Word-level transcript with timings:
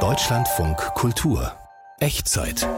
Deutschlandfunk 0.00 0.76
Kultur 0.94 1.50
Echtzeit 1.98 2.68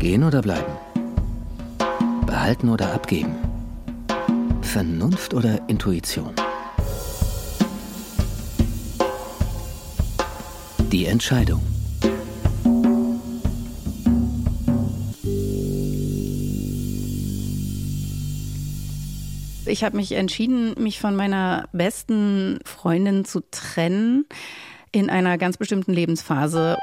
Gehen 0.00 0.24
oder 0.24 0.42
bleiben? 0.42 0.72
Behalten 2.26 2.68
oder 2.68 2.92
abgeben? 2.92 3.36
Vernunft 4.62 5.32
oder 5.32 5.60
Intuition? 5.68 6.34
Die 10.90 11.06
Entscheidung. 11.06 11.71
Ich 19.66 19.84
habe 19.84 19.96
mich 19.96 20.12
entschieden, 20.12 20.74
mich 20.78 20.98
von 20.98 21.14
meiner 21.14 21.68
besten 21.72 22.58
Freundin 22.64 23.24
zu 23.24 23.40
trennen 23.50 24.26
in 24.90 25.08
einer 25.08 25.38
ganz 25.38 25.56
bestimmten 25.56 25.92
Lebensphase. 25.92 26.76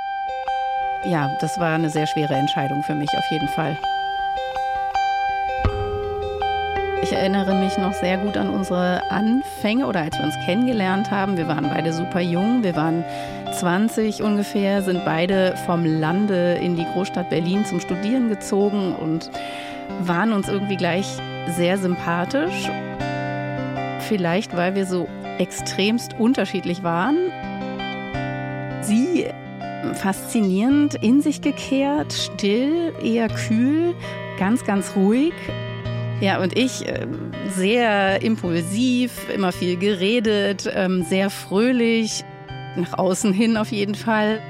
Ja, 1.06 1.38
das 1.42 1.60
war 1.60 1.76
eine 1.76 1.90
sehr 1.90 2.08
schwere 2.08 2.36
Entscheidung 2.36 2.84
für 2.84 2.96
mich 2.96 3.10
auf 3.18 3.26
jeden 3.32 3.48
Fall. 3.50 3.78
Ich 7.10 7.16
erinnere 7.16 7.56
mich 7.56 7.76
noch 7.80 7.94
sehr 7.94 8.20
gut 8.20 8.38
an 8.38 8.52
unsere 8.52 9.02
Anfänge 9.10 9.88
oder 9.88 10.02
als 10.02 10.16
wir 10.20 10.26
uns 10.26 10.36
kennengelernt 10.46 11.10
haben. 11.10 11.38
Wir 11.38 11.48
waren 11.48 11.68
beide 11.68 11.92
super 11.92 12.20
jung, 12.20 12.62
wir 12.62 12.76
waren 12.76 13.04
20 13.52 14.22
ungefähr, 14.22 14.84
sind 14.84 15.04
beide 15.06 15.56
vom 15.66 15.86
Lande 15.86 16.60
in 16.62 16.76
die 16.76 16.86
Großstadt 16.94 17.32
Berlin 17.32 17.66
zum 17.66 17.80
Studieren 17.80 18.30
gezogen 18.30 18.94
und 18.94 19.32
waren 20.02 20.34
uns 20.34 20.50
irgendwie 20.50 20.78
gleich 20.78 21.08
sehr 21.48 21.80
sympathisch. 21.80 22.70
Vielleicht, 24.02 24.56
weil 24.56 24.76
wir 24.76 24.86
so 24.86 25.08
extremst 25.40 26.14
unterschiedlich 26.20 26.84
waren. 26.84 27.32
Sie 28.82 29.26
faszinierend, 29.96 30.94
in 30.94 31.24
sich 31.24 31.42
gekehrt, 31.42 32.14
still, 32.14 32.94
eher 33.04 33.30
kühl, 33.30 33.96
ganz, 34.38 34.64
ganz 34.64 34.96
ruhig. 34.96 35.34
Ja, 36.22 36.42
und 36.42 36.58
ich 36.58 36.86
äh, 36.86 37.08
sehr 37.56 38.22
impulsiv, 38.22 39.30
immer 39.34 39.54
viel 39.54 39.78
geredet, 39.78 40.70
ähm, 40.74 41.04
sehr 41.04 41.30
fröhlich, 41.30 42.26
nach 42.76 42.98
außen 42.98 43.32
hin 43.32 43.56
auf 43.56 43.72
jeden 43.72 43.96
Fall. 43.96 44.42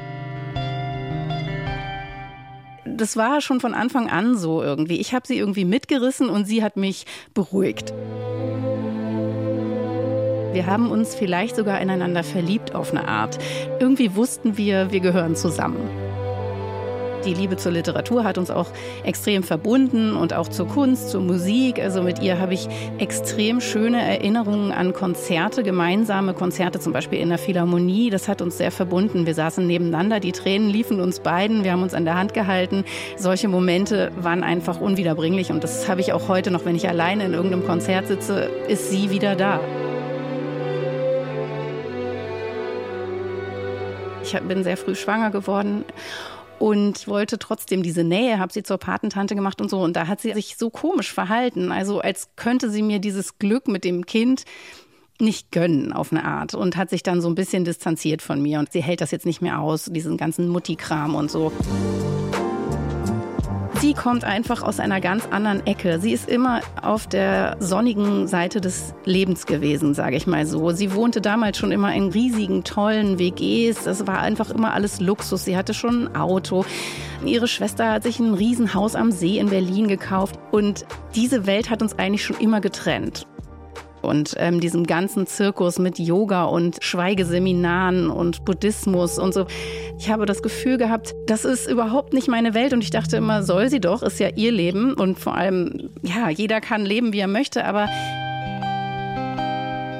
Das 2.86 3.16
war 3.16 3.40
schon 3.42 3.60
von 3.60 3.76
Anfang 3.76 4.10
an 4.10 4.36
so 4.36 4.64
irgendwie. 4.64 5.00
Ich 5.00 5.14
habe 5.14 5.28
sie 5.28 5.38
irgendwie 5.38 5.64
mitgerissen 5.64 6.28
und 6.28 6.46
sie 6.46 6.64
hat 6.64 6.76
mich 6.76 7.06
beruhigt. 7.36 7.94
Wir 10.52 10.66
haben 10.66 10.90
uns 10.90 11.14
vielleicht 11.14 11.56
sogar 11.56 11.80
ineinander 11.80 12.24
verliebt 12.24 12.74
auf 12.74 12.92
eine 12.92 13.08
Art. 13.08 13.38
Irgendwie 13.80 14.16
wussten 14.16 14.58
wir, 14.58 14.92
wir 14.92 15.00
gehören 15.00 15.36
zusammen. 15.36 16.09
Die 17.26 17.34
Liebe 17.34 17.58
zur 17.58 17.74
Literatur 17.74 18.24
hat 18.24 18.38
uns 18.38 18.50
auch 18.50 18.68
extrem 19.04 19.44
verbunden 19.44 20.16
und 20.16 20.34
auch 20.34 20.48
zur 20.48 20.68
Kunst, 20.68 21.10
zur 21.10 21.22
Musik. 21.22 21.80
Also 21.80 22.02
mit 22.02 22.20
ihr 22.20 22.40
habe 22.40 22.54
ich 22.54 22.70
extrem 22.98 23.60
schöne 23.60 24.02
Erinnerungen 24.02 24.72
an 24.72 24.94
Konzerte, 24.94 25.64
gemeinsame 25.64 26.34
Konzerte, 26.34 26.80
zum 26.80 26.94
Beispiel 26.94 27.20
in 27.20 27.28
der 27.28 27.38
Philharmonie. 27.38 28.10
Das 28.10 28.30
hat 28.30 28.42
uns 28.42 28.58
sehr 28.58 28.72
verbunden. 28.72 29.26
Wir 29.26 29.34
saßen 29.34 29.68
nebeneinander, 29.68 30.22
die 30.22 30.32
Tränen 30.32 30.70
liefen 30.70 31.02
uns 31.02 31.20
beiden, 31.20 31.66
wir 31.66 31.74
haben 31.74 31.84
uns 31.84 31.94
an 31.94 32.06
der 32.06 32.16
Hand 32.16 32.34
gehalten. 32.34 32.86
Solche 33.18 33.50
Momente 33.50 34.12
waren 34.18 34.44
einfach 34.44 34.80
unwiederbringlich 34.80 35.52
und 35.52 35.62
das 35.62 35.90
habe 35.90 36.00
ich 36.00 36.14
auch 36.14 36.30
heute 36.30 36.52
noch, 36.52 36.64
wenn 36.64 36.76
ich 36.76 36.88
alleine 36.88 37.26
in 37.26 37.34
irgendeinem 37.34 37.66
Konzert 37.66 38.08
sitze, 38.08 38.50
ist 38.70 38.92
sie 38.92 39.10
wieder 39.10 39.36
da. 39.36 39.60
Ich 44.24 44.40
bin 44.42 44.64
sehr 44.64 44.78
früh 44.78 44.96
schwanger 44.96 45.32
geworden 45.32 45.84
und 46.60 47.08
wollte 47.08 47.40
trotzdem 47.40 47.84
diese 47.84 48.04
Nähe, 48.04 48.38
habe 48.38 48.54
sie 48.54 48.64
zur 48.64 48.78
Patentante 48.78 49.36
gemacht 49.36 49.62
und 49.62 49.70
so. 49.70 49.80
Und 49.82 49.96
da 49.96 50.08
hat 50.08 50.22
sie 50.22 50.34
sich 50.34 50.58
so 50.58 50.70
komisch 50.70 51.12
verhalten, 51.12 51.72
also 51.72 52.00
als 52.00 52.30
könnte 52.36 52.70
sie 52.70 52.82
mir 52.82 53.00
dieses 53.00 53.40
Glück 53.40 53.68
mit 53.68 53.84
dem 53.84 54.06
Kind 54.06 54.44
nicht 55.22 55.52
gönnen 55.52 55.92
auf 55.92 56.12
eine 56.12 56.24
Art 56.24 56.54
und 56.54 56.78
hat 56.78 56.90
sich 56.90 57.04
dann 57.04 57.22
so 57.22 57.28
ein 57.28 57.36
bisschen 57.36 57.66
distanziert 57.66 58.22
von 58.22 58.42
mir 58.42 58.60
und 58.60 58.72
sie 58.72 58.82
hält 58.82 59.02
das 59.02 59.12
jetzt 59.12 59.26
nicht 59.26 59.42
mehr 59.42 59.60
aus, 59.60 59.86
diesen 59.86 60.16
ganzen 60.16 60.48
Mutti-Kram 60.48 61.16
und 61.16 61.30
so. 61.30 61.52
Sie 63.82 63.94
kommt 63.94 64.26
einfach 64.26 64.62
aus 64.62 64.82
einer 64.82 65.00
ganz 65.00 65.26
anderen 65.32 65.66
Ecke. 65.66 66.02
Sie 66.02 66.12
ist 66.12 66.28
immer 66.28 66.60
auf 66.82 67.08
der 67.08 67.56
sonnigen 67.62 68.28
Seite 68.28 68.60
des 68.60 68.94
Lebens 69.06 69.46
gewesen, 69.46 69.94
sage 69.94 70.18
ich 70.18 70.28
mal 70.28 70.46
so. 70.46 70.72
Sie 70.72 70.94
wohnte 70.94 71.22
damals 71.22 71.58
schon 71.58 71.72
immer 71.72 71.94
in 71.94 72.10
riesigen, 72.10 72.66
tollen 72.66 73.20
WGs. 73.20 73.86
Das 73.86 74.06
war 74.06 74.20
einfach 74.20 74.50
immer 74.50 74.74
alles 74.74 75.00
Luxus. 75.00 75.46
Sie 75.46 75.56
hatte 75.56 75.74
schon 75.74 76.08
ein 76.08 76.16
Auto. 76.18 76.66
Ihre 77.24 77.48
Schwester 77.48 77.94
hat 77.94 78.04
sich 78.04 78.20
ein 78.20 78.34
Riesenhaus 78.34 78.96
am 78.96 79.14
See 79.14 79.40
in 79.40 79.48
Berlin 79.48 79.88
gekauft. 79.88 80.38
Und 80.52 80.86
diese 81.16 81.46
Welt 81.46 81.70
hat 81.70 81.82
uns 81.82 81.98
eigentlich 81.98 82.26
schon 82.26 82.38
immer 82.38 82.60
getrennt 82.60 83.28
und 84.02 84.36
ähm, 84.38 84.60
diesem 84.60 84.86
ganzen 84.86 85.28
Zirkus 85.28 85.80
mit 85.80 86.00
Yoga 86.00 86.46
und 86.46 86.78
Schweigeseminaren 86.82 88.10
und 88.10 88.46
Buddhismus 88.46 89.20
und 89.20 89.34
so. 89.34 89.46
Ich 89.98 90.10
habe 90.10 90.26
das 90.26 90.42
Gefühl 90.42 90.78
gehabt, 90.78 91.14
das 91.28 91.46
ist 91.46 91.70
überhaupt 91.70 92.14
nicht 92.14 92.28
meine 92.28 92.54
Welt. 92.54 92.74
Und 92.74 92.84
ich 92.84 92.90
dachte 92.90 93.18
immer, 93.18 93.44
soll 93.44 93.70
sie 93.70 93.80
doch, 93.80 94.04
ist 94.04 94.20
ja 94.20 94.30
ihr 94.36 94.52
Leben. 94.52 94.94
Und 94.94 95.20
vor 95.20 95.36
allem, 95.36 95.90
ja, 96.02 96.30
jeder 96.30 96.62
kann 96.62 96.86
leben, 96.86 97.14
wie 97.14 97.20
er 97.20 97.28
möchte, 97.28 97.66
aber 97.66 97.88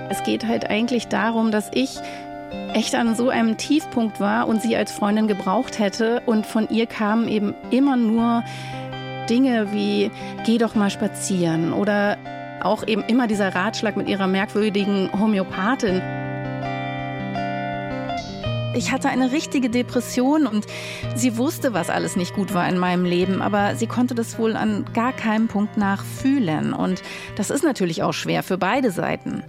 es 0.10 0.24
geht 0.24 0.48
halt 0.48 0.70
eigentlich 0.70 1.08
darum, 1.08 1.52
dass 1.52 1.70
ich 1.74 1.90
echt 2.74 2.96
an 2.96 3.16
so 3.16 3.30
einem 3.30 3.58
Tiefpunkt 3.58 4.20
war 4.20 4.48
und 4.48 4.62
sie 4.62 4.76
als 4.76 4.92
Freundin 4.92 5.28
gebraucht 5.28 5.80
hätte. 5.80 6.22
Und 6.26 6.46
von 6.46 6.68
ihr 6.70 6.88
kamen 6.88 7.28
eben 7.28 7.54
immer 7.72 7.96
nur 7.96 8.44
Dinge 9.30 9.72
wie 9.72 10.10
geh 10.46 10.58
doch 10.58 10.74
mal 10.74 10.90
spazieren 10.90 11.72
oder 11.72 12.18
auch 12.62 12.88
eben 12.88 13.04
immer 13.04 13.28
dieser 13.28 13.54
Ratschlag 13.56 13.98
mit 13.98 14.08
ihrer 14.08 14.28
merkwürdigen 14.28 15.10
Homöopathin. 15.18 16.02
Ich 18.76 18.92
hatte 18.92 19.10
eine 19.10 19.32
richtige 19.32 19.70
Depression 19.70 20.46
und 20.46 20.66
sie 21.16 21.38
wusste, 21.38 21.74
was 21.74 21.90
alles 21.90 22.16
nicht 22.16 22.36
gut 22.36 22.54
war 22.54 22.70
in 22.70 22.78
meinem 22.78 23.04
Leben, 23.04 23.42
aber 23.42 23.76
sie 23.76 23.88
konnte 23.88 24.14
das 24.14 24.38
wohl 24.38 24.56
an 24.56 24.86
gar 24.94 25.12
keinem 25.12 25.48
Punkt 25.48 25.76
nach 25.76 26.04
fühlen. 26.04 26.72
Und 26.72 27.02
das 27.36 27.50
ist 27.50 27.64
natürlich 27.64 28.04
auch 28.04 28.14
schwer 28.14 28.44
für 28.44 28.58
beide 28.58 28.92
Seiten. 28.92 29.44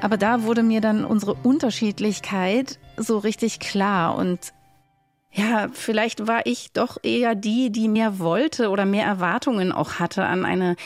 Aber 0.00 0.16
da 0.16 0.42
wurde 0.42 0.62
mir 0.62 0.80
dann 0.80 1.04
unsere 1.04 1.34
Unterschiedlichkeit 1.34 2.78
so 2.96 3.18
richtig 3.18 3.60
klar 3.60 4.16
und 4.16 4.52
ja, 5.34 5.68
vielleicht 5.72 6.26
war 6.26 6.44
ich 6.44 6.72
doch 6.72 6.98
eher 7.02 7.34
die, 7.34 7.72
die 7.72 7.88
mehr 7.88 8.18
wollte 8.18 8.68
oder 8.68 8.84
mehr 8.84 9.06
Erwartungen 9.06 9.72
auch 9.72 9.94
hatte 9.94 10.26
an 10.26 10.44
eine 10.44 10.76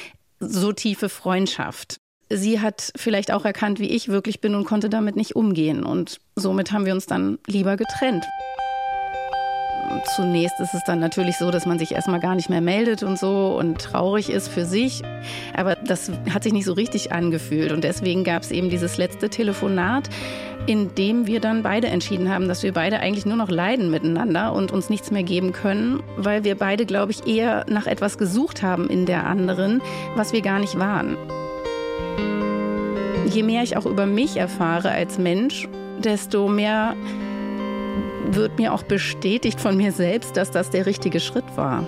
so 0.40 0.72
tiefe 0.72 1.08
Freundschaft. 1.08 1.98
Sie 2.28 2.60
hat 2.60 2.92
vielleicht 2.96 3.32
auch 3.32 3.44
erkannt, 3.44 3.78
wie 3.78 3.90
ich 3.90 4.08
wirklich 4.08 4.40
bin 4.40 4.54
und 4.54 4.64
konnte 4.64 4.88
damit 4.88 5.16
nicht 5.16 5.36
umgehen. 5.36 5.84
Und 5.84 6.20
somit 6.34 6.72
haben 6.72 6.84
wir 6.84 6.92
uns 6.92 7.06
dann 7.06 7.38
lieber 7.46 7.76
getrennt. 7.76 8.24
Zunächst 10.14 10.60
ist 10.60 10.74
es 10.74 10.82
dann 10.84 10.98
natürlich 10.98 11.36
so, 11.38 11.50
dass 11.50 11.66
man 11.66 11.78
sich 11.78 11.92
erstmal 11.92 12.20
gar 12.20 12.34
nicht 12.34 12.48
mehr 12.48 12.60
meldet 12.60 13.02
und 13.02 13.18
so 13.18 13.56
und 13.58 13.78
traurig 13.78 14.30
ist 14.30 14.48
für 14.48 14.64
sich. 14.64 15.02
Aber 15.54 15.74
das 15.76 16.10
hat 16.32 16.42
sich 16.42 16.52
nicht 16.52 16.64
so 16.64 16.72
richtig 16.72 17.12
angefühlt. 17.12 17.72
Und 17.72 17.84
deswegen 17.84 18.24
gab 18.24 18.42
es 18.42 18.50
eben 18.50 18.70
dieses 18.70 18.96
letzte 18.96 19.28
Telefonat, 19.28 20.08
in 20.66 20.94
dem 20.94 21.26
wir 21.26 21.40
dann 21.40 21.62
beide 21.62 21.88
entschieden 21.88 22.30
haben, 22.30 22.48
dass 22.48 22.62
wir 22.62 22.72
beide 22.72 23.00
eigentlich 23.00 23.26
nur 23.26 23.36
noch 23.36 23.50
leiden 23.50 23.90
miteinander 23.90 24.52
und 24.52 24.72
uns 24.72 24.90
nichts 24.90 25.10
mehr 25.10 25.22
geben 25.22 25.52
können, 25.52 26.02
weil 26.16 26.44
wir 26.44 26.56
beide, 26.56 26.86
glaube 26.86 27.12
ich, 27.12 27.26
eher 27.26 27.64
nach 27.68 27.86
etwas 27.86 28.18
gesucht 28.18 28.62
haben 28.62 28.88
in 28.88 29.06
der 29.06 29.26
anderen, 29.26 29.80
was 30.16 30.32
wir 30.32 30.42
gar 30.42 30.58
nicht 30.58 30.78
waren. 30.78 31.16
Je 33.28 33.42
mehr 33.42 33.62
ich 33.62 33.76
auch 33.76 33.86
über 33.86 34.06
mich 34.06 34.36
erfahre 34.36 34.90
als 34.90 35.18
Mensch, 35.18 35.68
desto 36.02 36.48
mehr 36.48 36.94
wird 38.34 38.58
mir 38.58 38.72
auch 38.72 38.82
bestätigt 38.82 39.60
von 39.60 39.76
mir 39.76 39.92
selbst, 39.92 40.36
dass 40.36 40.50
das 40.50 40.70
der 40.70 40.86
richtige 40.86 41.20
Schritt 41.20 41.56
war. 41.56 41.86